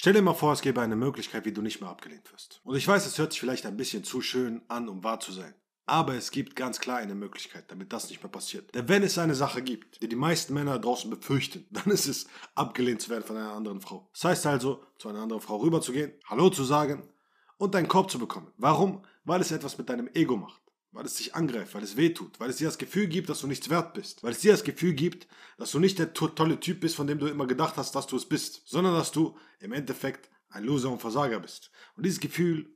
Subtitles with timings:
[0.00, 2.62] Stell dir mal vor, es gäbe eine Möglichkeit, wie du nicht mehr abgelehnt wirst.
[2.64, 5.30] Und ich weiß, es hört sich vielleicht ein bisschen zu schön an, um wahr zu
[5.30, 5.52] sein.
[5.84, 8.74] Aber es gibt ganz klar eine Möglichkeit, damit das nicht mehr passiert.
[8.74, 12.28] Denn wenn es eine Sache gibt, die die meisten Männer draußen befürchten, dann ist es,
[12.54, 14.08] abgelehnt zu werden von einer anderen Frau.
[14.14, 17.06] Das heißt also, zu einer anderen Frau rüberzugehen, Hallo zu sagen
[17.58, 18.50] und deinen Korb zu bekommen.
[18.56, 19.04] Warum?
[19.24, 20.62] Weil es etwas mit deinem Ego macht.
[20.92, 23.40] Weil es dich angreift, weil es weh tut, weil es dir das Gefühl gibt, dass
[23.40, 24.24] du nichts wert bist.
[24.24, 27.18] Weil es dir das Gefühl gibt, dass du nicht der tolle Typ bist, von dem
[27.20, 30.90] du immer gedacht hast, dass du es bist, sondern dass du im Endeffekt ein Loser
[30.90, 31.70] und Versager bist.
[31.96, 32.74] Und dieses Gefühl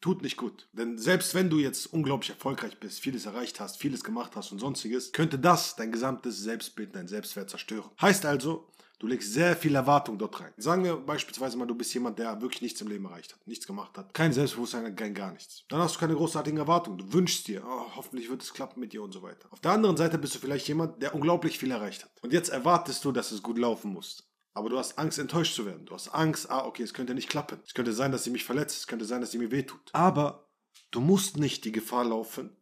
[0.00, 0.68] tut nicht gut.
[0.72, 4.58] Denn selbst wenn du jetzt unglaublich erfolgreich bist, vieles erreicht hast, vieles gemacht hast und
[4.58, 7.90] sonstiges, könnte das dein gesamtes Selbstbild, dein Selbstwert zerstören.
[8.00, 8.68] Heißt also,
[9.02, 10.52] du legst sehr viel Erwartung dort rein.
[10.56, 13.66] Sagen wir beispielsweise mal, du bist jemand, der wirklich nichts im Leben erreicht hat, nichts
[13.66, 15.64] gemacht hat, kein Selbstbewusstsein, kein gar nichts.
[15.68, 16.98] Dann hast du keine großartigen Erwartungen.
[16.98, 19.48] Du wünschst dir, oh, hoffentlich wird es klappen mit dir und so weiter.
[19.50, 22.12] Auf der anderen Seite bist du vielleicht jemand, der unglaublich viel erreicht hat.
[22.22, 24.28] Und jetzt erwartest du, dass es gut laufen muss.
[24.54, 25.84] Aber du hast Angst, enttäuscht zu werden.
[25.84, 27.58] Du hast Angst, ah, okay, es könnte nicht klappen.
[27.66, 28.78] Es könnte sein, dass sie mich verletzt.
[28.78, 29.90] Es könnte sein, dass sie mir wehtut.
[29.94, 30.48] Aber
[30.92, 32.56] du musst nicht die Gefahr laufen,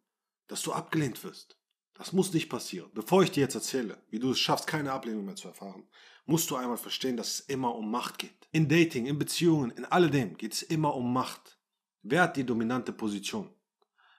[0.47, 1.59] dass du abgelehnt wirst.
[1.95, 2.91] Das muss nicht passieren.
[2.95, 5.87] Bevor ich dir jetzt erzähle, wie du es schaffst, keine Ablehnung mehr zu erfahren,
[6.31, 8.49] musst du einmal verstehen, dass es immer um Macht geht.
[8.53, 11.59] In Dating, in Beziehungen, in alledem geht es immer um Macht.
[12.03, 13.51] Wer hat die dominante Position?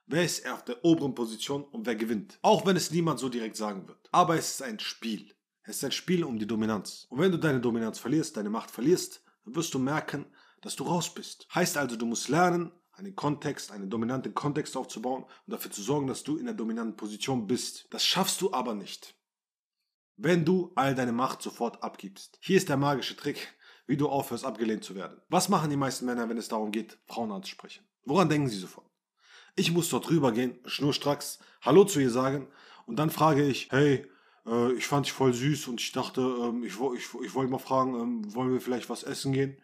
[0.07, 2.37] Wer ist auf der oberen Position und wer gewinnt?
[2.41, 4.09] Auch wenn es niemand so direkt sagen wird.
[4.11, 5.33] Aber es ist ein Spiel.
[5.63, 7.07] Es ist ein Spiel um die Dominanz.
[7.09, 10.25] Und wenn du deine Dominanz verlierst, deine Macht verlierst, dann wirst du merken,
[10.61, 11.47] dass du raus bist.
[11.55, 16.07] Heißt also, du musst lernen, einen Kontext, einen dominanten Kontext aufzubauen und dafür zu sorgen,
[16.07, 17.87] dass du in der dominanten Position bist.
[17.89, 19.15] Das schaffst du aber nicht,
[20.23, 22.37] wenn du all deine Macht sofort abgibst.
[22.41, 23.47] Hier ist der magische Trick,
[23.87, 25.19] wie du aufhörst, abgelehnt zu werden.
[25.29, 27.83] Was machen die meisten Männer, wenn es darum geht, Frauen anzusprechen?
[28.05, 28.87] Woran denken sie sofort?
[29.55, 32.47] Ich muss dort rübergehen, schnurstracks Hallo zu ihr sagen
[32.85, 34.07] und dann frage ich, hey,
[34.45, 37.57] äh, ich fand dich voll süß und ich dachte, ähm, ich, ich, ich wollte mal
[37.57, 39.57] fragen, ähm, wollen wir vielleicht was essen gehen?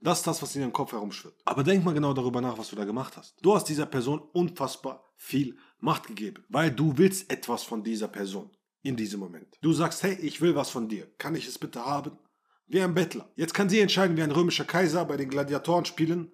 [0.00, 1.34] Das ist das, was in deinem Kopf herumschwirrt.
[1.44, 3.36] Aber denk mal genau darüber nach, was du da gemacht hast.
[3.42, 8.50] Du hast dieser Person unfassbar viel Macht gegeben, weil du willst etwas von dieser Person
[8.82, 9.58] in diesem Moment.
[9.60, 11.06] Du sagst, hey, ich will was von dir.
[11.18, 12.18] Kann ich es bitte haben?
[12.66, 13.30] Wie ein Bettler.
[13.34, 16.32] Jetzt kann sie entscheiden, wie ein römischer Kaiser bei den Gladiatoren spielen.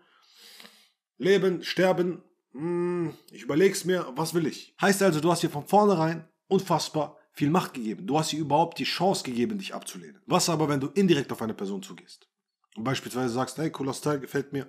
[1.17, 2.23] Leben, sterben.
[2.53, 4.75] Hm, ich überleg's mir, was will ich?
[4.81, 8.07] Heißt also, du hast hier von vornherein unfassbar viel Macht gegeben.
[8.07, 10.23] Du hast ihr überhaupt die Chance gegeben, dich abzulehnen.
[10.27, 12.29] Was aber, wenn du indirekt auf eine Person zugehst?
[12.77, 14.69] Und beispielsweise sagst, hey, cooler Style, gefällt mir.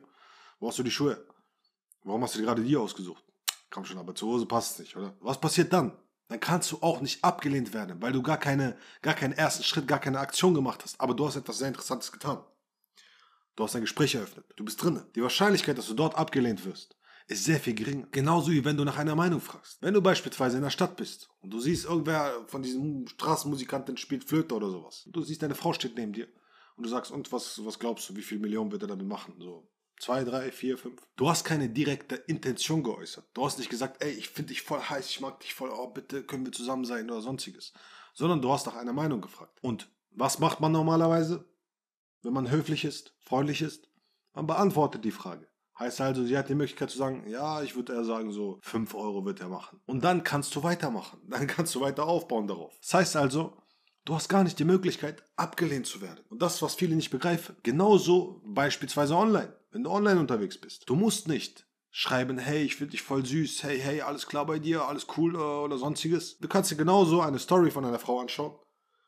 [0.60, 1.26] Wo hast du die Schuhe?
[2.04, 3.24] Warum hast du gerade die ausgesucht?
[3.70, 5.16] Komm schon, aber zu Hause passt es nicht, oder?
[5.20, 5.98] Was passiert dann?
[6.36, 9.88] Dann kannst du auch nicht abgelehnt werden, weil du gar, keine, gar keinen ersten Schritt,
[9.88, 11.00] gar keine Aktion gemacht hast.
[11.00, 12.44] Aber du hast etwas sehr Interessantes getan.
[13.56, 14.46] Du hast ein Gespräch eröffnet.
[14.58, 15.08] Du bist drinne.
[15.16, 16.98] Die Wahrscheinlichkeit, dass du dort abgelehnt wirst,
[17.28, 18.06] ist sehr viel geringer.
[18.12, 19.82] Genauso wie wenn du nach einer Meinung fragst.
[19.82, 24.26] Wenn du beispielsweise in der Stadt bist und du siehst, irgendwer von diesen Straßenmusikanten spielt
[24.26, 25.08] Flöte oder sowas.
[25.08, 26.28] Du siehst, deine Frau steht neben dir
[26.76, 29.36] und du sagst, und was, was glaubst du, wie viel Millionen wird er damit machen?
[29.40, 31.02] So zwei, drei, vier, fünf.
[31.16, 33.26] Du hast keine direkte Intention geäußert.
[33.34, 35.88] Du hast nicht gesagt, ey, ich finde dich voll heiß, ich mag dich voll, oh,
[35.88, 37.74] bitte können wir zusammen sein oder sonstiges.
[38.14, 39.60] Sondern du hast nach einer Meinung gefragt.
[39.62, 41.46] Und was macht man normalerweise,
[42.22, 43.90] wenn man höflich ist, freundlich ist?
[44.34, 45.48] Man beantwortet die Frage.
[45.78, 48.96] Heißt also, sie hat die Möglichkeit zu sagen, ja, ich würde eher sagen, so 5
[48.96, 49.82] Euro wird er machen.
[49.86, 51.20] Und dann kannst du weitermachen.
[51.28, 52.78] Dann kannst du weiter aufbauen darauf.
[52.82, 53.58] Das heißt also,
[54.06, 56.24] du hast gar nicht die Möglichkeit, abgelehnt zu werden.
[56.30, 57.58] Und das, was viele nicht begreifen.
[57.64, 60.88] Genauso beispielsweise online, wenn du online unterwegs bist.
[60.88, 64.58] Du musst nicht schreiben, hey, ich finde dich voll süß, hey, hey, alles klar bei
[64.58, 66.38] dir, alles cool äh, oder sonstiges.
[66.38, 68.58] Du kannst dir genauso eine Story von einer Frau anschauen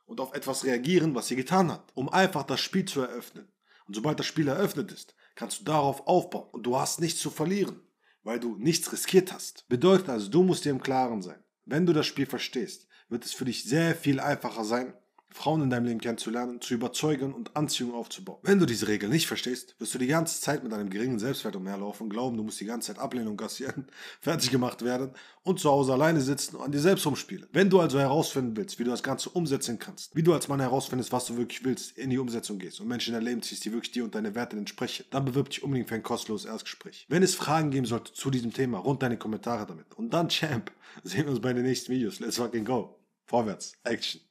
[0.07, 3.47] und auf etwas reagieren, was sie getan hat, um einfach das Spiel zu eröffnen.
[3.87, 6.49] Und sobald das Spiel eröffnet ist, kannst du darauf aufbauen.
[6.51, 7.79] Und du hast nichts zu verlieren,
[8.23, 9.69] weil du nichts riskiert hast.
[9.69, 11.41] Bedeutet also, du musst dir im Klaren sein.
[11.63, 14.93] Wenn du das Spiel verstehst, wird es für dich sehr viel einfacher sein,
[15.29, 18.39] Frauen in deinem Leben kennenzulernen, zu überzeugen und Anziehung aufzubauen.
[18.43, 21.55] Wenn du diese Regel nicht verstehst, wirst du die ganze Zeit mit einem geringen Selbstwert
[21.55, 23.87] umherlaufen, glauben, du musst die ganze Zeit Ablehnung kassieren,
[24.21, 25.11] fertig gemacht werden
[25.43, 27.47] und zu Hause alleine sitzen und an dir selbst rumspielen.
[27.51, 30.59] Wenn du also herausfinden willst, wie du das Ganze umsetzen kannst, wie du als Mann
[30.59, 33.63] herausfindest, was du wirklich willst, in die Umsetzung gehst und Menschen in dein Leben ziehst,
[33.65, 37.05] die wirklich dir und deine Werte entsprechen, dann bewirb dich unbedingt für ein kostenloses Erstgespräch.
[37.09, 39.93] Wenn es Fragen geben sollte zu diesem Thema, rund deine Kommentare damit.
[39.95, 40.71] Und dann, Champ,
[41.03, 42.19] sehen wir uns bei den nächsten Videos.
[42.19, 42.99] Let's fucking go.
[43.25, 43.73] Vorwärts.
[43.83, 44.21] Action.